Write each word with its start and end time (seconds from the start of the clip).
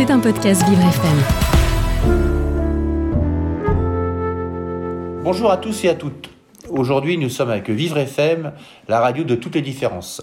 C'est 0.00 0.10
un 0.10 0.18
podcast 0.18 0.66
Vivre 0.66 0.80
FM. 0.80 1.18
Bonjour 5.22 5.50
à 5.50 5.58
tous 5.58 5.84
et 5.84 5.90
à 5.90 5.94
toutes. 5.94 6.30
Aujourd'hui, 6.70 7.18
nous 7.18 7.28
sommes 7.28 7.50
avec 7.50 7.68
Vivre 7.68 7.98
FM, 7.98 8.52
la 8.88 9.00
radio 9.00 9.24
de 9.24 9.34
toutes 9.34 9.56
les 9.56 9.60
différences. 9.60 10.22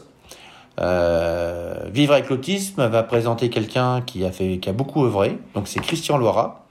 Euh, 0.82 1.76
Vivre 1.94 2.13
avec 2.13 2.28
l'autisme 2.28 2.88
va 2.88 3.04
présenter 3.04 3.52
quelqu'un 3.52 4.02
qui 4.02 4.26
a 4.26 4.32
fait, 4.32 4.60
beaucoup 4.74 5.05
œuvré. 5.05 5.37
Donc 5.53 5.67
c'est 5.67 5.79
Christian 5.79 6.17
Loira, 6.17 6.65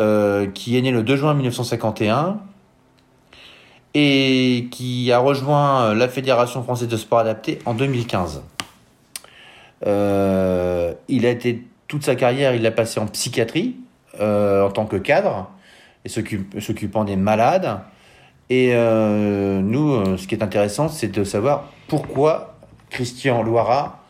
euh, 0.00 0.48
qui 0.48 0.76
est 0.76 0.82
né 0.82 0.90
le 0.90 1.04
2 1.04 1.14
juin 1.14 1.34
1951 1.34 2.40
et 3.94 4.66
qui 4.72 5.12
a 5.12 5.20
rejoint 5.20 5.94
la 5.94 6.08
Fédération 6.08 6.64
française 6.64 6.88
de 6.88 6.96
sport 6.96 7.20
adapté 7.20 7.60
en 7.64 7.74
2015. 7.74 8.42
Euh, 9.86 10.94
il 11.06 11.26
a 11.26 11.30
été 11.30 11.62
toute 11.94 12.02
sa 12.02 12.16
carrière, 12.16 12.56
il 12.56 12.62
l'a 12.62 12.72
passé 12.72 12.98
en 12.98 13.06
psychiatrie 13.06 13.76
euh, 14.18 14.66
en 14.66 14.70
tant 14.72 14.84
que 14.84 14.96
cadre 14.96 15.48
et 16.04 16.08
s'occupant 16.08 17.04
des 17.04 17.14
malades. 17.14 17.78
Et 18.50 18.70
euh, 18.72 19.60
nous, 19.60 19.92
euh, 19.92 20.16
ce 20.16 20.26
qui 20.26 20.34
est 20.34 20.42
intéressant, 20.42 20.88
c'est 20.88 21.06
de 21.06 21.22
savoir 21.22 21.70
pourquoi 21.86 22.56
Christian 22.90 23.44
Loira 23.44 24.00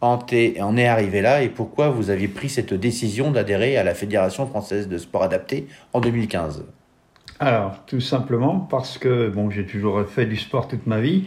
en 0.00 0.24
est 0.28 0.86
arrivé 0.86 1.22
là 1.22 1.42
et 1.42 1.48
pourquoi 1.48 1.88
vous 1.88 2.10
aviez 2.10 2.28
pris 2.28 2.48
cette 2.48 2.72
décision 2.72 3.32
d'adhérer 3.32 3.76
à 3.76 3.82
la 3.82 3.94
Fédération 3.94 4.46
française 4.46 4.86
de 4.86 4.96
sport 4.96 5.24
adapté 5.24 5.66
en 5.92 6.00
2015. 6.00 6.62
Alors, 7.40 7.80
tout 7.86 8.00
simplement 8.00 8.60
parce 8.60 8.96
que 8.96 9.28
bon, 9.28 9.50
j'ai 9.50 9.66
toujours 9.66 10.04
fait 10.06 10.26
du 10.26 10.36
sport 10.36 10.68
toute 10.68 10.86
ma 10.86 11.00
vie. 11.00 11.24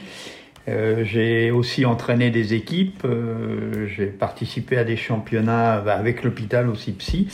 Euh, 0.67 1.03
j'ai 1.05 1.51
aussi 1.51 1.85
entraîné 1.85 2.29
des 2.29 2.53
équipes. 2.53 3.03
Euh, 3.05 3.87
j'ai 3.87 4.07
participé 4.07 4.77
à 4.77 4.83
des 4.83 4.97
championnats 4.97 5.79
bah, 5.79 5.95
avec 5.95 6.23
l'hôpital 6.23 6.69
aussi 6.69 6.91
psy. 6.93 7.27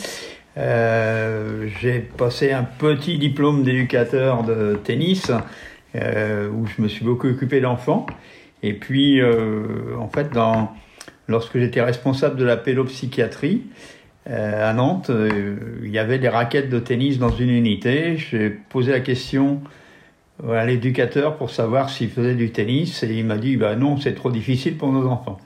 Euh, 0.57 1.67
j'ai 1.81 1.99
passé 1.99 2.51
un 2.51 2.63
petit 2.63 3.17
diplôme 3.17 3.63
d'éducateur 3.63 4.43
de 4.43 4.79
tennis 4.83 5.31
où 5.95 6.65
je 6.65 6.81
me 6.81 6.87
suis 6.87 7.05
beaucoup 7.05 7.27
occupé 7.27 7.61
d'enfants. 7.61 8.07
Et 8.63 8.73
puis, 8.73 9.21
en 9.23 10.09
fait, 10.09 10.29
lorsque 11.27 11.59
j'étais 11.59 11.81
responsable 11.81 12.35
de 12.35 12.43
la 12.43 12.57
pédopsychiatrie 12.57 13.61
à 14.25 14.73
Nantes, 14.73 15.11
il 15.83 15.89
y 15.91 15.99
avait 15.99 16.17
des 16.17 16.29
raquettes 16.29 16.71
de 16.71 16.79
tennis 16.79 17.19
dans 17.19 17.29
une 17.29 17.51
unité. 17.51 18.17
J'ai 18.17 18.49
posé 18.49 18.91
la 18.91 19.01
question 19.01 19.61
l'éducateur 20.41 21.37
pour 21.37 21.49
savoir 21.49 21.89
s'il 21.89 22.09
faisait 22.09 22.35
du 22.35 22.51
tennis 22.51 23.03
et 23.03 23.13
il 23.13 23.25
m'a 23.25 23.37
dit 23.37 23.57
bah 23.57 23.75
non, 23.75 23.97
c'est 23.97 24.15
trop 24.15 24.31
difficile 24.31 24.77
pour 24.77 24.91
nos 24.91 25.07
enfants. 25.07 25.37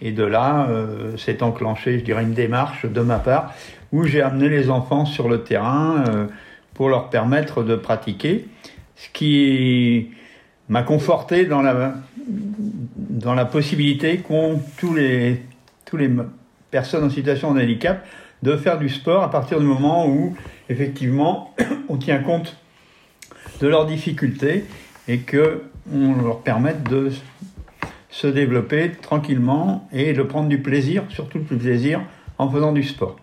Et 0.00 0.12
de 0.12 0.22
là, 0.22 0.68
euh, 0.70 1.16
s'est 1.16 1.42
enclenché, 1.42 1.98
je 1.98 2.04
dirais, 2.04 2.22
une 2.22 2.34
démarche 2.34 2.86
de 2.86 3.00
ma 3.00 3.18
part 3.18 3.52
où 3.92 4.04
j'ai 4.04 4.22
amené 4.22 4.48
les 4.48 4.70
enfants 4.70 5.04
sur 5.04 5.28
le 5.28 5.42
terrain 5.42 6.04
euh, 6.08 6.26
pour 6.74 6.88
leur 6.88 7.10
permettre 7.10 7.64
de 7.64 7.74
pratiquer, 7.74 8.46
ce 8.96 9.08
qui 9.12 10.10
m'a 10.68 10.82
conforté 10.82 11.46
dans 11.46 11.62
la, 11.62 11.94
dans 12.28 13.34
la 13.34 13.44
possibilité 13.44 14.18
qu'ont 14.18 14.60
tous 14.76 14.94
les, 14.94 15.42
tous 15.84 15.96
les 15.96 16.10
personnes 16.70 17.04
en 17.04 17.10
situation 17.10 17.54
de 17.54 17.60
handicap 17.60 18.06
de 18.42 18.56
faire 18.56 18.78
du 18.78 18.88
sport 18.88 19.24
à 19.24 19.30
partir 19.30 19.58
du 19.58 19.66
moment 19.66 20.06
où, 20.06 20.36
effectivement, 20.68 21.54
on 21.88 21.96
tient 21.96 22.18
compte 22.18 22.56
de 23.60 23.68
leurs 23.68 23.86
difficultés 23.86 24.64
et 25.06 25.18
que 25.18 25.62
on 25.92 26.22
leur 26.22 26.40
permette 26.40 26.82
de 26.88 27.10
se 28.10 28.26
développer 28.26 28.90
tranquillement 28.90 29.88
et 29.92 30.12
de 30.12 30.22
prendre 30.22 30.48
du 30.48 30.60
plaisir, 30.60 31.04
surtout 31.08 31.38
du 31.38 31.56
plaisir, 31.56 32.00
en 32.36 32.50
faisant 32.50 32.72
du 32.72 32.82
sport. 32.82 33.16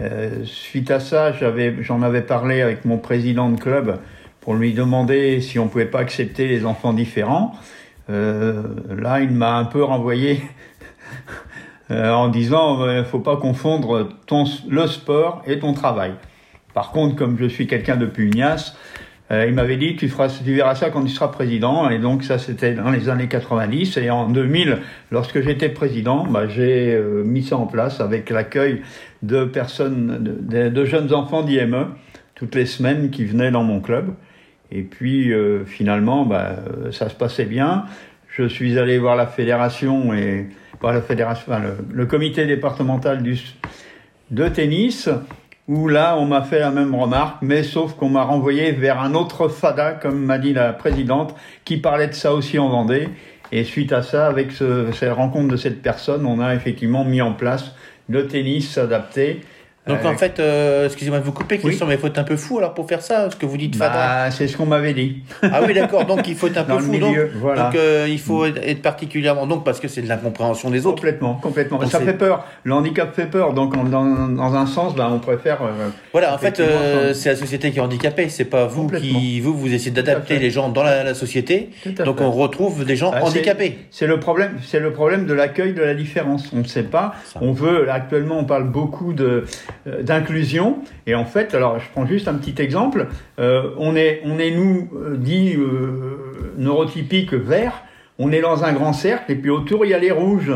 Euh, 0.00 0.44
suite 0.44 0.90
à 0.90 1.00
ça, 1.00 1.32
j'en 1.32 2.02
avais, 2.02 2.22
parlé 2.22 2.60
avec 2.60 2.84
mon 2.84 2.98
président 2.98 3.48
de 3.48 3.58
club 3.58 3.98
pour 4.40 4.54
lui 4.54 4.74
demander 4.74 5.40
si 5.40 5.58
on 5.58 5.68
pouvait 5.68 5.86
pas 5.86 6.00
accepter 6.00 6.48
les 6.48 6.66
enfants 6.66 6.92
différents. 6.92 7.52
Euh, 8.10 8.62
là, 8.96 9.20
il 9.20 9.30
m'a 9.30 9.56
un 9.56 9.64
peu 9.64 9.82
renvoyé 9.82 10.42
euh, 11.90 12.12
en 12.12 12.28
disant 12.28 12.86
ne 12.86 13.02
faut 13.02 13.20
pas 13.20 13.36
confondre 13.36 14.08
ton, 14.26 14.44
le 14.68 14.86
sport 14.86 15.42
et 15.46 15.58
ton 15.58 15.72
travail. 15.72 16.12
Par 16.74 16.90
contre, 16.90 17.16
comme 17.16 17.38
je 17.38 17.46
suis 17.46 17.66
quelqu'un 17.66 17.96
de 17.96 18.06
pugnace, 18.06 18.76
euh, 18.76 19.05
il 19.30 19.54
m'avait 19.54 19.76
dit 19.76 19.96
tu, 19.96 20.08
feras, 20.08 20.28
tu 20.28 20.54
verras 20.54 20.74
ça 20.74 20.90
quand 20.90 21.02
tu 21.02 21.10
seras 21.10 21.28
président. 21.28 21.90
Et 21.90 21.98
donc 21.98 22.22
ça 22.22 22.38
c'était 22.38 22.74
dans 22.74 22.90
les 22.90 23.08
années 23.08 23.28
90. 23.28 23.96
Et 23.96 24.10
en 24.10 24.28
2000, 24.28 24.78
lorsque 25.10 25.40
j'étais 25.40 25.68
président, 25.68 26.24
bah, 26.24 26.46
j'ai 26.46 26.94
euh, 26.94 27.24
mis 27.24 27.42
ça 27.42 27.56
en 27.56 27.66
place 27.66 28.00
avec 28.00 28.30
l'accueil 28.30 28.82
de 29.22 29.44
personnes, 29.44 30.18
de, 30.22 30.68
de 30.68 30.84
jeunes 30.84 31.12
enfants 31.12 31.42
d'IME 31.42 31.88
toutes 32.34 32.54
les 32.54 32.66
semaines 32.66 33.10
qui 33.10 33.24
venaient 33.24 33.50
dans 33.50 33.64
mon 33.64 33.80
club. 33.80 34.14
Et 34.70 34.82
puis 34.82 35.32
euh, 35.32 35.64
finalement, 35.64 36.24
bah, 36.24 36.56
ça 36.92 37.08
se 37.08 37.14
passait 37.14 37.46
bien. 37.46 37.86
Je 38.28 38.46
suis 38.46 38.78
allé 38.78 38.98
voir 38.98 39.16
la 39.16 39.26
fédération 39.26 40.12
et 40.12 40.46
voir 40.80 40.92
la 40.92 41.00
fédération, 41.00 41.44
enfin, 41.48 41.60
le, 41.60 41.76
le, 41.92 42.06
comité 42.06 42.44
départemental 42.44 43.22
du, 43.22 43.38
de 44.30 44.48
tennis 44.48 45.08
où 45.68 45.88
là, 45.88 46.16
on 46.16 46.26
m'a 46.26 46.42
fait 46.42 46.60
la 46.60 46.70
même 46.70 46.94
remarque, 46.94 47.38
mais 47.42 47.62
sauf 47.62 47.94
qu'on 47.94 48.08
m'a 48.08 48.22
renvoyé 48.22 48.72
vers 48.72 49.00
un 49.00 49.14
autre 49.14 49.48
FADA, 49.48 49.92
comme 49.92 50.24
m'a 50.24 50.38
dit 50.38 50.52
la 50.52 50.72
présidente, 50.72 51.34
qui 51.64 51.76
parlait 51.76 52.06
de 52.06 52.14
ça 52.14 52.32
aussi 52.32 52.58
en 52.58 52.68
Vendée. 52.68 53.08
Et 53.52 53.64
suite 53.64 53.92
à 53.92 54.02
ça, 54.02 54.26
avec 54.26 54.52
ce, 54.52 54.90
cette 54.92 55.12
rencontre 55.12 55.48
de 55.48 55.56
cette 55.56 55.82
personne, 55.82 56.26
on 56.26 56.40
a 56.40 56.54
effectivement 56.54 57.04
mis 57.04 57.20
en 57.20 57.32
place 57.32 57.74
le 58.08 58.26
tennis 58.28 58.78
adapté 58.78 59.40
donc 59.86 60.04
en 60.04 60.12
euh, 60.12 60.16
fait, 60.16 60.40
euh, 60.40 60.86
excusez-moi 60.86 61.20
de 61.20 61.24
vous 61.24 61.32
couper, 61.32 61.58
Christian, 61.58 61.86
mais 61.86 61.94
il 61.94 62.00
faut 62.00 62.08
être 62.08 62.18
un 62.18 62.24
peu 62.24 62.36
fou 62.36 62.58
alors 62.58 62.74
pour 62.74 62.88
faire 62.88 63.02
ça, 63.02 63.30
ce 63.30 63.36
que 63.36 63.46
vous 63.46 63.56
dites, 63.56 63.76
Fada. 63.76 63.94
Bah, 63.94 64.30
c'est 64.32 64.48
ce 64.48 64.56
qu'on 64.56 64.66
m'avait 64.66 64.94
dit. 64.94 65.22
ah 65.42 65.60
oui, 65.64 65.74
d'accord. 65.74 66.04
Donc 66.06 66.26
il 66.26 66.34
faut 66.34 66.48
être 66.48 66.56
un 66.56 66.64
peu 66.64 66.78
fou. 66.80 66.90
Milieu, 66.90 67.06
donc, 67.06 67.30
voilà. 67.36 67.64
donc 67.64 67.76
euh, 67.76 68.06
il 68.08 68.18
faut 68.18 68.46
être 68.46 68.82
particulièrement 68.82 69.46
donc 69.46 69.64
parce 69.64 69.78
que 69.78 69.86
c'est 69.86 70.02
de 70.02 70.08
l'incompréhension 70.08 70.70
des 70.70 70.86
autres. 70.86 70.96
Complètement, 70.96 71.34
complètement. 71.34 71.86
ça 71.86 72.00
fait 72.00 72.14
peur. 72.14 72.46
Le 72.64 72.74
handicap 72.74 73.14
fait 73.14 73.26
peur. 73.26 73.52
Donc 73.52 73.76
dans, 73.88 74.04
dans 74.28 74.54
un 74.54 74.66
sens, 74.66 74.96
bah, 74.96 75.08
on 75.12 75.20
préfère. 75.20 75.62
Euh, 75.62 75.88
voilà, 76.10 76.34
en 76.34 76.38
fait, 76.38 76.58
euh, 76.58 77.14
c'est 77.14 77.28
la 77.28 77.36
société 77.36 77.70
qui 77.70 77.78
est 77.78 77.82
handicapée. 77.82 78.28
C'est 78.28 78.44
pas 78.44 78.66
vous 78.66 78.88
qui 78.88 79.40
vous 79.40 79.54
vous 79.56 79.72
essayez 79.72 79.92
d'adapter 79.92 80.40
les 80.40 80.50
gens 80.50 80.68
dans 80.68 80.82
la, 80.82 81.04
la 81.04 81.14
société. 81.14 81.70
Donc 82.04 82.20
on 82.20 82.32
retrouve 82.32 82.84
des 82.84 82.96
gens 82.96 83.12
bah, 83.12 83.20
handicapés. 83.22 83.78
C'est 83.92 84.08
le 84.08 84.18
problème. 84.18 84.58
C'est 84.64 84.80
le 84.80 84.92
problème 84.92 85.26
de 85.26 85.32
l'accueil 85.32 85.74
de 85.74 85.82
la 85.82 85.94
différence. 85.94 86.50
On 86.52 86.58
ne 86.58 86.64
sait 86.64 86.82
pas. 86.82 87.14
Ça. 87.24 87.38
On 87.40 87.52
veut. 87.52 87.84
Là, 87.84 87.94
actuellement, 87.94 88.40
on 88.40 88.44
parle 88.44 88.64
beaucoup 88.64 89.12
de 89.12 89.44
d'inclusion. 90.02 90.78
Et 91.06 91.14
en 91.14 91.24
fait, 91.24 91.54
alors 91.54 91.78
je 91.78 91.88
prends 91.90 92.06
juste 92.06 92.28
un 92.28 92.34
petit 92.34 92.60
exemple. 92.60 93.06
Euh, 93.38 93.70
on 93.78 93.96
est, 93.96 94.22
on 94.24 94.38
est 94.38 94.50
nous 94.50 94.88
euh, 94.94 95.16
dit 95.16 95.54
euh, 95.56 96.54
neurotypiques 96.58 97.34
verts. 97.34 97.82
On 98.18 98.32
est 98.32 98.40
dans 98.40 98.64
un 98.64 98.72
grand 98.72 98.92
cercle 98.92 99.30
et 99.32 99.36
puis 99.36 99.50
autour 99.50 99.84
il 99.84 99.90
y 99.90 99.94
a 99.94 99.98
les 99.98 100.10
rouges. 100.10 100.52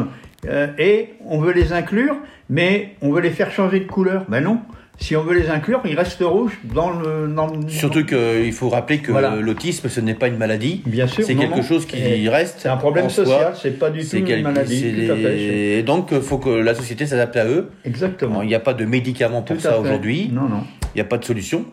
Euh, 0.48 0.68
et 0.78 1.10
on 1.26 1.38
veut 1.38 1.52
les 1.52 1.72
inclure, 1.72 2.16
mais 2.48 2.94
on 3.02 3.10
veut 3.10 3.20
les 3.20 3.30
faire 3.30 3.50
changer 3.50 3.80
de 3.80 3.86
couleur. 3.86 4.24
Ben 4.28 4.42
non 4.42 4.60
si 5.00 5.16
on 5.16 5.22
veut 5.22 5.34
les 5.34 5.48
inclure, 5.48 5.80
ils 5.86 5.96
restent 5.96 6.22
rouges 6.22 6.58
dans 6.62 6.90
le. 6.90 7.26
Dans 7.26 7.46
le... 7.46 7.68
Surtout 7.68 8.04
qu'il 8.04 8.52
faut 8.52 8.68
rappeler 8.68 8.98
que 8.98 9.10
voilà. 9.10 9.36
l'autisme, 9.36 9.88
ce 9.88 10.00
n'est 10.00 10.14
pas 10.14 10.28
une 10.28 10.36
maladie. 10.36 10.82
Bien 10.86 11.06
sûr. 11.06 11.24
C'est 11.24 11.34
quelque 11.34 11.56
non. 11.56 11.62
chose 11.62 11.86
qui 11.86 11.96
et 11.96 12.28
reste. 12.28 12.60
C'est 12.60 12.68
un 12.68 12.76
problème 12.76 13.08
social, 13.08 13.54
c'est 13.60 13.78
pas 13.78 13.90
du 13.90 14.06
tout 14.06 14.16
une 14.16 14.42
maladie. 14.42 15.06
Tout 15.06 15.12
à 15.12 15.16
fait. 15.16 15.78
Et 15.78 15.82
donc, 15.82 16.10
il 16.12 16.20
faut 16.20 16.38
que 16.38 16.50
la 16.50 16.74
société 16.74 17.06
s'adapte 17.06 17.36
à 17.36 17.46
eux. 17.46 17.70
Exactement. 17.84 18.42
Il 18.42 18.48
n'y 18.48 18.54
a 18.54 18.60
pas 18.60 18.74
de 18.74 18.84
médicaments 18.84 19.42
pour 19.42 19.56
tout 19.56 19.62
ça 19.62 19.80
aujourd'hui. 19.80 20.30
Non, 20.32 20.42
non. 20.42 20.64
Il 20.94 20.98
n'y 20.98 21.02
a 21.02 21.04
pas 21.04 21.18
de 21.18 21.24
solution. 21.24 21.64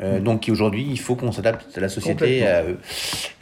Euh, 0.00 0.20
donc 0.20 0.46
aujourd'hui, 0.50 0.86
il 0.88 0.98
faut 0.98 1.16
qu'on 1.16 1.32
s'adapte 1.32 1.76
à 1.76 1.80
la 1.80 1.88
société 1.88 2.46
à 2.46 2.62
eux. 2.62 2.78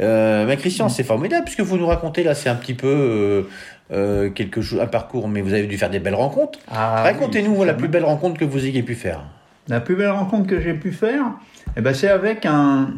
Euh, 0.01 0.47
mais 0.47 0.57
Christian, 0.57 0.89
c'est 0.89 1.05
formidable 1.05 1.45
puisque 1.45 1.61
vous 1.61 1.77
nous 1.77 1.87
racontez 1.87 2.23
là, 2.23 2.35
c'est 2.35 2.49
un 2.49 2.55
petit 2.55 2.75
peu 2.75 3.47
euh, 3.93 4.31
quelque 4.31 4.63
chose, 4.63 4.81
un 4.81 4.87
parcours, 4.87 5.29
mais 5.29 5.43
vous 5.43 5.53
avez 5.53 5.67
dû 5.67 5.77
faire 5.77 5.91
des 5.91 5.99
belles 5.99 6.15
rencontres. 6.15 6.59
Ah, 6.69 7.03
Racontez-nous 7.03 7.55
oui, 7.55 7.67
la 7.67 7.75
plus 7.75 7.89
belle 7.89 8.05
rencontre 8.05 8.39
que 8.39 8.45
vous 8.45 8.65
ayez 8.65 8.83
pu 8.83 8.95
faire. 8.95 9.25
La 9.69 9.81
plus 9.81 9.97
belle 9.97 10.11
rencontre 10.11 10.47
que 10.47 10.61
j'ai 10.61 10.75
pu 10.75 10.93
faire, 10.93 11.25
eh 11.77 11.81
ben, 11.81 11.95
c'est 11.95 12.09
avec 12.09 12.47
un, 12.47 12.95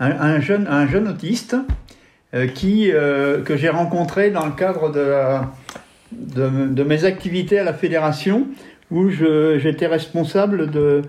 un, 0.00 0.10
un, 0.10 0.40
jeune, 0.40 0.66
un 0.68 0.86
jeune 0.86 1.08
autiste 1.08 1.56
qui, 2.56 2.90
que 2.90 3.56
j'ai 3.56 3.68
rencontré 3.68 4.32
dans 4.32 4.44
le 4.44 4.50
cadre 4.50 4.90
de, 4.90 4.98
la, 4.98 5.52
de, 6.10 6.66
de, 6.66 6.82
mes 6.82 7.04
activités 7.04 7.60
à 7.60 7.62
la 7.64 7.72
fédération, 7.72 8.48
où 8.90 9.08
j'étais 9.08 9.86
responsable 9.86 10.68
de 10.72 11.02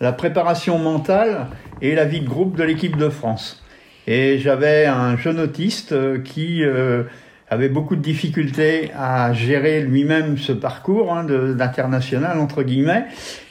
la 0.00 0.12
préparation 0.12 0.78
mentale 0.78 1.46
et 1.82 1.94
la 1.94 2.06
vie 2.06 2.20
de 2.20 2.28
groupe 2.28 2.56
de 2.56 2.64
l'équipe 2.64 2.96
de 2.96 3.08
France. 3.08 3.62
Et 4.06 4.38
j'avais 4.38 4.86
un 4.86 5.16
jeune 5.16 5.38
autiste 5.38 5.94
qui 6.22 6.64
euh, 6.64 7.04
avait 7.50 7.68
beaucoup 7.68 7.96
de 7.96 8.00
difficultés 8.00 8.90
à 8.96 9.32
gérer 9.32 9.82
lui-même 9.82 10.38
ce 10.38 10.52
parcours 10.52 11.12
hein, 11.12 11.24
d'international 11.24 12.38
entre 12.38 12.62
guillemets, 12.62 13.04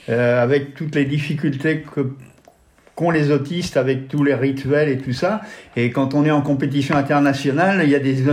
euh, 0.08 0.42
avec 0.42 0.74
toutes 0.74 0.96
les 0.96 1.04
difficultés 1.04 1.84
qu'ont 2.94 3.10
les 3.10 3.30
autistes 3.30 3.76
avec 3.76 4.08
tous 4.08 4.24
les 4.24 4.34
rituels 4.34 4.88
et 4.88 4.98
tout 4.98 5.12
ça. 5.12 5.42
Et 5.76 5.90
quand 5.90 6.14
on 6.14 6.24
est 6.24 6.30
en 6.32 6.42
compétition 6.42 6.96
internationale, 6.96 7.82
il 7.84 7.90
y 7.90 7.94
a 7.94 8.00
des 8.00 8.24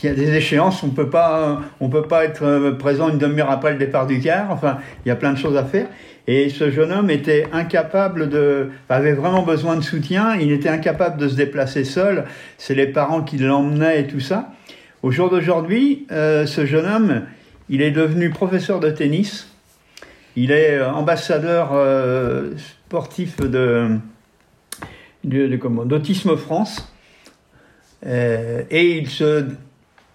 qu'il 0.00 0.10
y 0.10 0.12
a 0.12 0.16
des 0.16 0.34
échéances, 0.34 0.82
on 0.82 0.86
on 0.86 1.88
peut 1.88 2.02
pas 2.02 2.24
être 2.24 2.70
présent 2.78 3.08
une 3.08 3.18
demi-heure 3.18 3.50
après 3.50 3.72
le 3.72 3.78
départ 3.78 4.06
du 4.06 4.20
car. 4.20 4.50
Enfin, 4.50 4.78
il 5.04 5.08
y 5.08 5.12
a 5.12 5.16
plein 5.16 5.32
de 5.32 5.38
choses 5.38 5.56
à 5.56 5.64
faire. 5.64 5.86
Et 6.26 6.48
ce 6.48 6.70
jeune 6.70 6.92
homme 6.92 7.10
était 7.10 7.48
incapable 7.52 8.28
de, 8.28 8.70
avait 8.88 9.14
vraiment 9.14 9.42
besoin 9.42 9.76
de 9.76 9.80
soutien. 9.80 10.36
Il 10.36 10.52
était 10.52 10.68
incapable 10.68 11.18
de 11.18 11.28
se 11.28 11.34
déplacer 11.34 11.84
seul. 11.84 12.24
C'est 12.56 12.74
les 12.74 12.86
parents 12.86 13.22
qui 13.22 13.36
l'emmenaient 13.36 14.02
et 14.02 14.06
tout 14.06 14.20
ça. 14.20 14.52
Au 15.02 15.10
jour 15.10 15.28
d'aujourd'hui, 15.28 16.06
euh, 16.12 16.46
ce 16.46 16.66
jeune 16.66 16.86
homme, 16.86 17.22
il 17.68 17.82
est 17.82 17.90
devenu 17.90 18.30
professeur 18.30 18.80
de 18.80 18.90
tennis. 18.90 19.48
Il 20.36 20.52
est 20.52 20.78
euh, 20.78 20.92
ambassadeur 20.92 21.70
euh, 21.72 22.52
sportif 22.86 23.38
de, 23.38 23.98
d'Autisme 25.24 26.36
France. 26.36 26.92
et 28.06 28.98
il 28.98 29.08
se, 29.08 29.46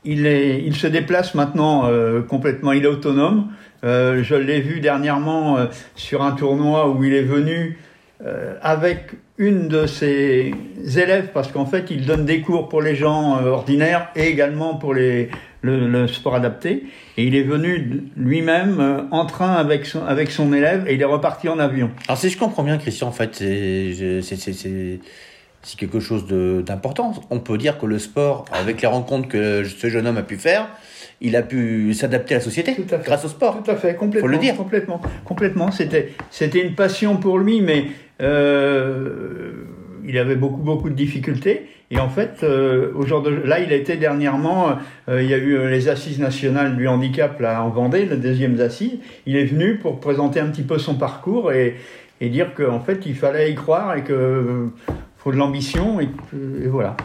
il, 0.05 0.25
est, 0.25 0.61
il 0.63 0.75
se 0.75 0.87
déplace 0.87 1.35
maintenant 1.35 1.89
complètement, 2.27 2.71
il 2.71 2.83
est 2.83 2.87
autonome. 2.87 3.47
je 3.83 4.35
l'ai 4.35 4.61
vu 4.61 4.79
dernièrement 4.79 5.57
sur 5.95 6.23
un 6.23 6.31
tournoi 6.31 6.89
où 6.89 7.03
il 7.03 7.13
est 7.13 7.23
venu 7.23 7.77
avec 8.61 9.11
une 9.37 9.67
de 9.67 9.85
ses 9.85 10.53
élèves, 10.95 11.29
parce 11.33 11.51
qu'en 11.51 11.65
fait, 11.65 11.87
il 11.91 12.05
donne 12.05 12.25
des 12.25 12.39
cours 12.41 12.69
pour 12.69 12.81
les 12.81 12.95
gens 12.95 13.37
euh, 13.37 13.49
ordinaires 13.49 14.09
et 14.15 14.27
également 14.27 14.75
pour 14.75 14.93
les, 14.93 15.29
le, 15.61 16.07
sport 16.07 16.35
adapté. 16.35 16.83
Et 17.17 17.25
il 17.25 17.35
est 17.35 17.43
venu 17.43 18.03
lui-même 18.15 18.79
euh, 18.79 19.01
en 19.11 19.25
train 19.25 19.53
avec 19.53 19.85
son, 19.85 20.05
avec 20.05 20.31
son 20.31 20.53
élève 20.53 20.85
et 20.87 20.93
il 20.93 21.01
est 21.01 21.05
reparti 21.05 21.49
en 21.49 21.59
avion. 21.59 21.91
Alors, 22.07 22.17
si 22.17 22.29
je 22.29 22.37
comprends 22.37 22.63
bien, 22.63 22.77
Christian, 22.77 23.09
en 23.09 23.11
fait, 23.11 23.35
c'est 23.35 24.99
quelque 25.77 25.99
chose 25.99 26.25
d'important. 26.27 27.13
On 27.31 27.39
peut 27.39 27.57
dire 27.57 27.77
que 27.79 27.85
le 27.85 27.99
sport, 27.99 28.45
avec 28.51 28.81
les 28.81 28.87
rencontres 28.87 29.27
que 29.27 29.63
ce 29.63 29.87
jeune 29.87 30.05
homme 30.05 30.17
a 30.17 30.23
pu 30.23 30.37
faire, 30.37 30.69
il 31.21 31.35
a 31.35 31.41
pu 31.41 31.93
s'adapter 31.93 32.35
à 32.35 32.37
la 32.37 32.43
société 32.43 32.75
grâce 33.03 33.25
au 33.25 33.29
sport. 33.29 33.63
Tout 33.63 33.71
à 33.71 33.75
fait, 33.75 33.95
complètement. 33.95 34.27
Faut 34.27 34.33
le 34.33 34.39
dire. 34.39 34.55
Complètement, 34.55 35.01
complètement. 35.23 35.71
C'était, 35.71 36.13
c'était 36.29 36.61
une 36.61 36.75
passion 36.75 37.17
pour 37.17 37.39
lui, 37.39 37.61
mais 37.61 37.85
euh, 38.21 39.53
il 40.05 40.17
avait 40.17 40.35
beaucoup, 40.35 40.61
beaucoup 40.61 40.89
de 40.89 40.95
difficultés. 40.95 41.67
Et 41.91 41.99
en 41.99 42.09
fait, 42.09 42.43
euh, 42.43 42.91
aujourd'hui, 42.95 43.37
là, 43.45 43.59
il 43.59 43.71
a 43.71 43.75
été 43.75 43.95
dernièrement, 43.95 44.77
euh, 45.07 45.21
il 45.21 45.29
y 45.29 45.33
a 45.33 45.37
eu 45.37 45.69
les 45.69 45.87
assises 45.87 46.19
nationales 46.19 46.75
du 46.75 46.87
handicap 46.87 47.39
là 47.39 47.63
en 47.63 47.69
Vendée, 47.69 48.05
les 48.05 48.17
deuxième 48.17 48.59
assises. 48.59 48.99
Il 49.25 49.35
est 49.35 49.45
venu 49.45 49.77
pour 49.77 49.99
présenter 49.99 50.39
un 50.39 50.47
petit 50.47 50.63
peu 50.63 50.79
son 50.79 50.95
parcours 50.95 51.51
et, 51.51 51.75
et 52.21 52.29
dire 52.29 52.53
qu'en 52.55 52.79
fait, 52.79 53.05
il 53.05 53.15
fallait 53.15 53.51
y 53.51 53.55
croire 53.55 53.95
et 53.95 54.03
que 54.03 54.69
faut 55.25 55.31
de 55.31 55.37
l'ambition 55.37 55.99
et, 55.99 56.07
et, 56.63 56.67
voilà. 56.67 56.95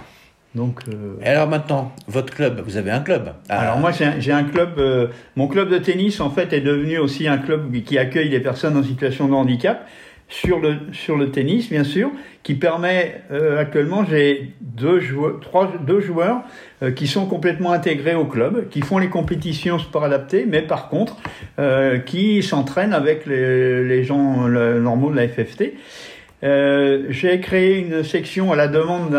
Donc. 0.54 0.80
Euh, 0.88 1.14
et 1.22 1.28
alors 1.28 1.48
maintenant, 1.48 1.92
votre 2.06 2.34
club, 2.34 2.62
vous 2.64 2.76
avez 2.76 2.90
un 2.90 3.00
club. 3.00 3.32
Ah. 3.48 3.60
Alors 3.60 3.78
moi, 3.78 3.92
j'ai 3.92 4.32
un, 4.32 4.36
un, 4.36 4.44
club. 4.44 4.78
Euh, 4.78 5.06
mon 5.36 5.48
club 5.48 5.70
de 5.70 5.78
tennis, 5.78 6.20
en 6.20 6.28
fait, 6.28 6.52
est 6.52 6.60
devenu 6.60 6.98
aussi 6.98 7.26
un 7.26 7.38
club 7.38 7.72
qui 7.82 7.96
accueille 7.96 8.28
des 8.28 8.40
personnes 8.40 8.76
en 8.76 8.82
situation 8.82 9.26
de 9.26 9.32
handicap 9.32 9.86
sur 10.30 10.60
le, 10.60 10.76
sur 10.92 11.16
le 11.16 11.30
tennis, 11.30 11.68
bien 11.70 11.82
sûr, 11.82 12.10
qui 12.42 12.54
permet 12.54 13.22
euh, 13.32 13.58
actuellement, 13.58 14.04
j'ai 14.08 14.52
deux 14.60 15.00
joueurs, 15.00 15.40
trois, 15.40 15.72
deux 15.86 16.00
joueurs 16.00 16.42
euh, 16.82 16.92
qui 16.92 17.06
sont 17.08 17.26
complètement 17.26 17.72
intégrés 17.72 18.14
au 18.14 18.26
club, 18.26 18.68
qui 18.68 18.80
font 18.80 18.98
les 18.98 19.08
compétitions 19.08 19.78
sport 19.78 20.04
adapté, 20.04 20.46
mais 20.48 20.62
par 20.62 20.88
contre, 20.88 21.16
euh, 21.58 21.98
qui 21.98 22.42
s'entraînent 22.42 22.92
avec 22.92 23.26
les, 23.26 23.84
les 23.84 24.04
gens 24.04 24.46
normaux 24.46 25.10
de 25.10 25.16
la 25.16 25.26
FFT. 25.26 25.72
Euh, 26.42 27.04
j'ai 27.10 27.38
créé 27.40 27.78
une 27.78 28.02
section 28.02 28.50
à 28.50 28.56
la 28.56 28.66
demande 28.66 29.10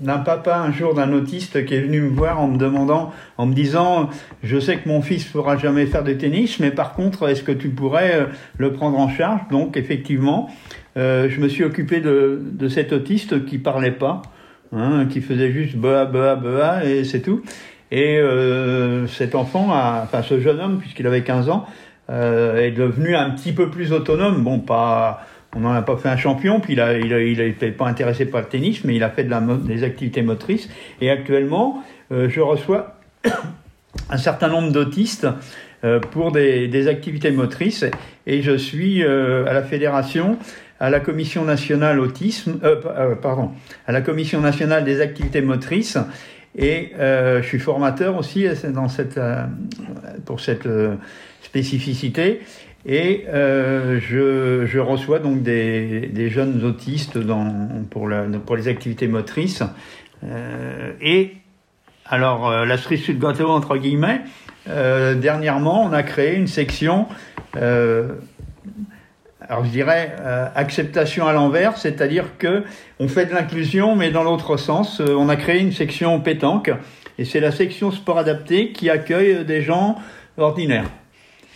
d'un 0.00 0.18
papa 0.18 0.56
un 0.56 0.72
jour 0.72 0.94
d'un 0.94 1.12
autiste 1.12 1.66
qui 1.66 1.74
est 1.74 1.80
venu 1.80 2.00
me 2.00 2.08
voir 2.08 2.40
en 2.40 2.48
me 2.48 2.56
demandant, 2.56 3.12
en 3.36 3.46
me 3.46 3.54
disant, 3.54 4.08
je 4.42 4.58
sais 4.58 4.78
que 4.78 4.88
mon 4.88 5.02
fils 5.02 5.24
pourra 5.24 5.58
jamais 5.58 5.84
faire 5.86 6.04
de 6.04 6.14
tennis, 6.14 6.58
mais 6.58 6.70
par 6.70 6.94
contre, 6.94 7.28
est-ce 7.28 7.42
que 7.42 7.52
tu 7.52 7.68
pourrais 7.68 8.14
euh, 8.14 8.24
le 8.56 8.72
prendre 8.72 8.98
en 8.98 9.08
charge? 9.08 9.40
Donc 9.50 9.76
effectivement, 9.76 10.48
euh, 10.96 11.28
je 11.28 11.40
me 11.40 11.48
suis 11.48 11.64
occupé 11.64 12.00
de, 12.00 12.40
de, 12.42 12.68
cet 12.68 12.92
autiste 12.92 13.44
qui 13.44 13.58
parlait 13.58 13.90
pas, 13.90 14.22
hein, 14.72 15.06
qui 15.10 15.20
faisait 15.20 15.52
juste 15.52 15.76
ba 15.76 16.04
ba 16.06 16.34
ba 16.34 16.84
et 16.84 17.04
c'est 17.04 17.20
tout. 17.20 17.42
Et 17.90 18.18
euh, 18.18 19.06
cet 19.06 19.34
enfant, 19.34 19.72
a, 19.72 20.02
enfin 20.04 20.22
ce 20.22 20.40
jeune 20.40 20.60
homme, 20.60 20.78
puisqu'il 20.78 21.06
avait 21.06 21.22
15 21.22 21.48
ans, 21.48 21.66
euh, 22.08 22.58
est 22.58 22.70
devenu 22.70 23.14
un 23.16 23.30
petit 23.30 23.52
peu 23.52 23.70
plus 23.70 23.92
autonome. 23.92 24.42
Bon, 24.42 24.60
pas 24.60 25.26
on 25.54 25.60
n'en 25.60 25.72
a 25.72 25.82
pas 25.82 25.96
fait 25.96 26.08
un 26.08 26.16
champion, 26.16 26.60
puis 26.60 26.74
il 26.74 26.80
a, 26.80 26.96
il, 26.96 27.12
a, 27.12 27.20
il 27.20 27.40
était 27.40 27.72
pas 27.72 27.86
intéressé 27.86 28.24
par 28.24 28.42
le 28.42 28.46
tennis, 28.46 28.84
mais 28.84 28.94
il 28.94 29.02
a 29.02 29.10
fait 29.10 29.24
de 29.24 29.30
la, 29.30 29.40
des 29.40 29.82
activités 29.82 30.22
motrices. 30.22 30.68
Et 31.00 31.10
actuellement, 31.10 31.82
euh, 32.12 32.28
je 32.28 32.40
reçois 32.40 32.96
un 34.10 34.18
certain 34.18 34.48
nombre 34.48 34.70
d'autistes 34.70 35.26
euh, 35.82 35.98
pour 35.98 36.30
des, 36.30 36.68
des, 36.68 36.88
activités 36.88 37.32
motrices, 37.32 37.84
et 38.26 38.42
je 38.42 38.56
suis 38.56 39.02
euh, 39.02 39.46
à 39.46 39.52
la 39.52 39.62
fédération, 39.62 40.38
à 40.78 40.88
la 40.88 41.00
commission 41.00 41.44
nationale 41.44 41.98
autisme, 41.98 42.60
pardon, 43.20 43.50
à 43.86 43.92
la 43.92 44.00
commission 44.00 44.40
nationale 44.40 44.84
des 44.84 45.00
activités 45.00 45.42
motrices, 45.42 45.98
et 46.56 46.92
je 46.98 47.46
suis 47.46 47.58
formateur 47.58 48.16
aussi 48.16 48.46
dans 48.72 48.88
cette, 48.88 49.20
pour 50.24 50.40
cette 50.40 50.68
spécificité. 51.42 52.40
Et 52.86 53.26
euh, 53.28 54.00
je, 54.00 54.64
je, 54.66 54.78
reçois 54.78 55.18
donc 55.18 55.42
des, 55.42 56.06
des 56.06 56.30
jeunes 56.30 56.64
autistes 56.64 57.18
dans, 57.18 57.84
pour, 57.90 58.08
la, 58.08 58.22
pour, 58.22 58.56
les 58.56 58.68
activités 58.68 59.06
motrices. 59.06 59.62
Euh, 60.24 60.92
et 61.00 61.34
alors, 62.06 62.48
euh, 62.48 62.64
la 62.64 62.78
cerise 62.78 63.06
le 63.08 63.14
gâteau, 63.14 63.50
entre 63.50 63.76
guillemets, 63.76 64.22
euh, 64.68 65.14
dernièrement, 65.14 65.84
on 65.84 65.92
a 65.92 66.02
créé 66.02 66.36
une 66.36 66.46
section, 66.46 67.06
euh, 67.56 68.14
alors 69.50 69.64
je 69.64 69.70
dirais 69.70 70.14
acceptation 70.54 71.26
à 71.26 71.32
l'envers, 71.32 71.76
c'est-à-dire 71.76 72.38
que 72.38 72.62
on 73.00 73.08
fait 73.08 73.26
de 73.26 73.34
l'inclusion, 73.34 73.96
mais 73.96 74.10
dans 74.10 74.22
l'autre 74.22 74.56
sens. 74.56 75.00
on 75.00 75.28
a 75.28 75.34
créé 75.34 75.60
une 75.60 75.72
section 75.72 76.20
pétanque, 76.20 76.70
et 77.18 77.24
c'est 77.24 77.40
la 77.40 77.50
section 77.50 77.90
sport 77.90 78.18
adapté 78.18 78.70
qui 78.70 78.88
accueille 78.88 79.44
des 79.44 79.60
gens 79.60 79.96
ordinaires. 80.38 80.88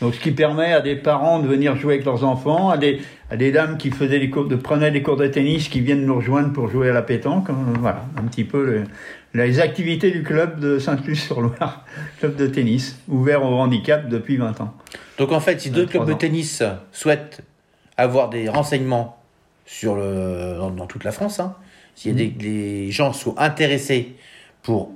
Donc, 0.00 0.14
ce 0.14 0.20
qui 0.20 0.32
permet 0.32 0.72
à 0.72 0.80
des 0.80 0.96
parents 0.96 1.38
de 1.38 1.46
venir 1.46 1.76
jouer 1.76 1.94
avec 1.94 2.04
leurs 2.04 2.24
enfants, 2.24 2.68
à 2.68 2.76
des, 2.76 3.00
à 3.30 3.36
des 3.36 3.52
dames 3.52 3.78
qui 3.78 3.90
faisaient 3.90 4.18
des 4.18 4.28
cours, 4.28 4.46
de, 4.46 4.56
prenaient 4.56 4.90
des 4.90 5.02
cours 5.02 5.16
de 5.16 5.26
tennis, 5.26 5.68
qui 5.68 5.80
viennent 5.80 6.04
nous 6.04 6.16
rejoindre 6.16 6.52
pour 6.52 6.68
jouer 6.68 6.90
à 6.90 6.92
la 6.92 7.02
pétanque. 7.02 7.48
Euh, 7.48 7.52
voilà, 7.80 8.04
un 8.18 8.22
petit 8.24 8.44
peu 8.44 8.82
les 9.34 9.60
activités 9.60 10.10
du 10.10 10.22
club 10.22 10.58
de 10.58 10.78
Sainte-Luce-sur-Loire, 10.78 11.84
club 12.18 12.34
de 12.36 12.46
tennis, 12.46 13.00
ouvert 13.08 13.44
au 13.44 13.54
handicap 13.54 14.08
depuis 14.08 14.36
20 14.36 14.60
ans. 14.60 14.74
Donc, 15.18 15.30
en 15.30 15.40
fait, 15.40 15.60
si 15.60 15.70
deux 15.70 15.86
clubs 15.86 16.06
de 16.06 16.12
tennis 16.12 16.62
souhaitent 16.90 17.42
avoir 17.96 18.28
des 18.28 18.48
renseignements 18.48 19.18
sur 19.66 19.94
le, 19.94 20.56
dans, 20.58 20.86
toute 20.86 21.04
la 21.04 21.12
France, 21.12 21.40
hein, 21.40 21.54
s'il 21.94 22.12
y 22.12 22.14
a 22.14 22.18
des, 22.18 22.30
mm. 22.30 22.38
des 22.38 22.90
gens 22.90 23.12
sont 23.12 23.34
intéressés 23.38 24.14
pour 24.62 24.90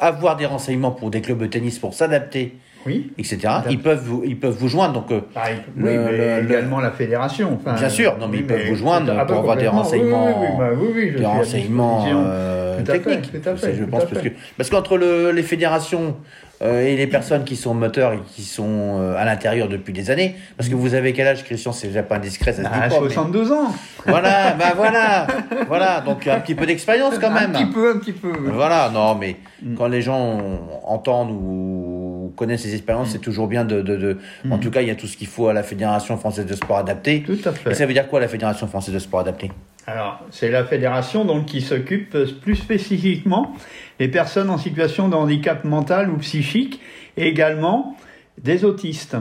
avoir 0.00 0.36
des 0.36 0.46
renseignements 0.46 0.90
pour 0.90 1.10
des 1.10 1.20
clubs 1.20 1.38
de 1.38 1.46
tennis 1.46 1.78
pour 1.78 1.94
s'adapter 1.94 2.56
oui, 2.86 3.12
etc. 3.18 3.40
Ils 3.68 3.80
peuvent 3.80 4.02
vous, 4.02 4.22
ils 4.24 4.38
peuvent 4.38 4.56
vous 4.56 4.68
joindre 4.68 4.94
donc. 4.94 5.10
Euh, 5.10 5.20
ah, 5.36 5.48
oui, 5.76 5.82
mais 5.84 6.42
également 6.42 6.80
la 6.80 6.90
fédération. 6.90 7.58
Enfin, 7.60 7.74
bien 7.74 7.88
sûr, 7.90 8.16
non 8.18 8.26
mais 8.26 8.38
ils 8.38 8.46
peuvent 8.46 8.66
vous 8.68 8.74
joindre 8.74 9.14
ah, 9.18 9.26
pour 9.26 9.38
avoir 9.38 9.56
des 9.56 9.68
renseignements, 9.68 10.56
bah 10.58 10.70
des 10.94 11.26
renseignements 11.26 12.06
euh, 12.08 12.82
techniques. 12.82 13.30
Fait, 13.32 13.74
je 13.74 13.84
pense 13.84 14.06
parce 14.06 14.22
que 14.22 14.28
parce 14.56 14.70
qu'entre 14.70 14.96
le, 14.96 15.30
les 15.30 15.42
fédérations 15.42 16.16
euh, 16.62 16.82
et 16.82 16.94
les 16.94 17.06
personnes 17.06 17.44
qui 17.44 17.56
sont 17.56 17.72
moteurs 17.72 18.12
et 18.12 18.20
qui 18.34 18.42
sont 18.42 18.98
euh, 19.00 19.16
à 19.16 19.24
l'intérieur 19.24 19.66
depuis 19.68 19.94
des 19.94 20.10
années. 20.10 20.36
Parce 20.58 20.68
que 20.68 20.74
vous 20.74 20.92
avez 20.92 21.14
quel 21.14 21.26
âge, 21.26 21.42
Christian? 21.42 21.72
C'est 21.72 21.88
déjà 21.88 22.02
pas 22.02 22.16
indiscret, 22.16 22.52
ça 22.52 22.62
se 22.62 22.68
ah, 22.70 22.88
dit 22.88 22.94
pas. 22.94 23.00
72 23.00 23.52
ans. 23.52 23.74
Voilà, 24.06 24.52
bah 24.58 24.72
voilà, 24.76 25.26
voilà. 25.68 26.00
Donc 26.02 26.26
un 26.26 26.38
petit 26.40 26.54
peu 26.54 26.66
d'expérience 26.66 27.18
quand 27.18 27.30
même. 27.30 27.56
Un 27.56 27.64
petit 27.64 27.72
peu, 27.72 27.94
un 27.94 27.98
petit 27.98 28.12
peu. 28.12 28.32
Voilà, 28.52 28.90
non, 28.92 29.14
mais 29.14 29.36
mm. 29.62 29.74
quand 29.74 29.88
les 29.88 30.02
gens 30.02 30.40
entendent 30.84 31.30
ou 31.30 32.32
connaissent 32.36 32.62
ces 32.62 32.74
expériences, 32.74 33.08
mm. 33.08 33.12
c'est 33.12 33.20
toujours 33.20 33.46
bien 33.46 33.64
de. 33.64 33.80
de, 33.80 33.96
de... 33.96 34.18
En 34.50 34.58
mm. 34.58 34.60
tout 34.60 34.70
cas, 34.70 34.82
il 34.82 34.88
y 34.88 34.90
a 34.90 34.96
tout 34.96 35.06
ce 35.06 35.16
qu'il 35.16 35.28
faut 35.28 35.48
à 35.48 35.54
la 35.54 35.62
Fédération 35.62 36.18
française 36.18 36.44
de 36.44 36.54
sport 36.54 36.76
adapté. 36.76 37.22
Tout 37.22 37.38
à 37.48 37.52
fait. 37.52 37.70
Et 37.70 37.74
ça 37.74 37.86
veut 37.86 37.94
dire 37.94 38.06
quoi 38.06 38.20
la 38.20 38.28
Fédération 38.28 38.66
française 38.66 38.92
de 38.92 38.98
sport 38.98 39.20
adapté 39.20 39.50
alors, 39.86 40.20
c'est 40.30 40.50
la 40.50 40.64
fédération 40.64 41.24
donc 41.24 41.46
qui 41.46 41.62
s'occupe 41.62 42.16
plus 42.42 42.56
spécifiquement 42.56 43.54
des 43.98 44.08
personnes 44.08 44.50
en 44.50 44.58
situation 44.58 45.08
de 45.08 45.14
handicap 45.14 45.64
mental 45.64 46.10
ou 46.10 46.18
psychique, 46.18 46.80
et 47.16 47.26
également 47.26 47.96
des 48.38 48.64
autistes, 48.64 49.16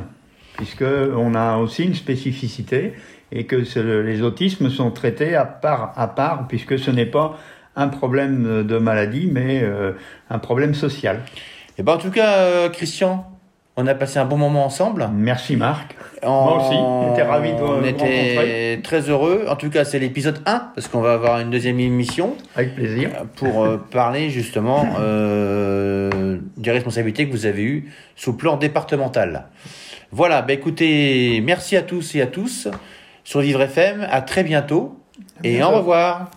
puisque 0.58 0.84
on 0.84 1.34
a 1.36 1.58
aussi 1.58 1.84
une 1.86 1.96
spécificité 1.96 2.94
et 3.32 3.46
que 3.46 3.56
les 4.02 4.22
autismes 4.22 4.70
sont 4.70 4.92
traités 4.92 5.36
à 5.36 5.46
part 5.46 5.94
à 5.96 6.08
part, 6.08 6.48
puisque 6.48 6.78
ce 6.78 6.92
n'est 6.92 7.06
pas 7.06 7.38
un 7.76 7.88
problème 7.88 8.64
de 8.66 8.78
maladie, 8.78 9.30
mais 9.32 9.62
euh, 9.64 9.94
un 10.30 10.40
problème 10.40 10.74
social. 10.74 11.24
Et 11.28 11.82
eh 11.82 11.84
ben 11.84 11.94
en 11.94 11.98
tout 11.98 12.12
cas, 12.12 12.40
euh, 12.40 12.70
Christian, 12.70 13.39
on 13.80 13.88
a 13.88 13.96
passé 13.96 14.20
un 14.20 14.26
bon 14.26 14.36
moment 14.36 14.66
ensemble. 14.66 15.10
Merci 15.14 15.56
Marc. 15.56 15.96
Moi 16.22 16.58
aussi, 16.58 16.76
j'étais 17.08 17.24
ravi 17.26 17.54
de 17.54 17.58
vous 17.58 17.66
On 17.66 17.84
était 17.86 18.82
très 18.84 19.10
heureux. 19.10 19.46
En 19.48 19.56
tout 19.56 19.70
cas, 19.70 19.86
c'est 19.86 20.00
l'épisode 20.00 20.42
1, 20.46 20.72
parce 20.76 20.90
qu'on 20.90 21.00
va 21.00 21.14
avoir 21.14 21.40
une 21.40 21.50
deuxième 21.50 21.80
émission. 21.80 22.36
Avec 22.56 22.76
plaisir. 22.76 23.10
Pour 23.38 23.64
euh, 23.64 23.78
parler 23.92 24.30
justement 24.30 24.86
euh, 25.00 26.40
des 26.58 26.72
responsabilités 26.72 27.26
que 27.26 27.32
vous 27.32 27.46
avez 27.46 27.64
eues 27.64 27.94
sous 28.18 28.32
le 28.32 28.38
plan 28.38 28.58
départemental. 28.58 29.46
Voilà, 30.12 30.42
bah 30.42 30.52
écoutez, 30.52 31.42
merci 31.46 31.78
à 31.78 31.82
tous 31.82 32.16
et 32.16 32.22
à 32.22 32.28
tous 32.28 32.68
sur 33.24 33.40
Vivre 33.40 33.62
FM. 33.62 34.06
À 34.12 34.22
très 34.22 34.44
bientôt 34.44 35.00
et 35.44 35.64
au 35.64 35.70
revoir. 35.70 36.32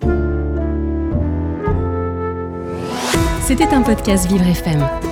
C'était 3.40 3.74
un 3.74 3.82
podcast 3.82 4.28
Vivre 4.28 4.46
FM. 4.46 5.11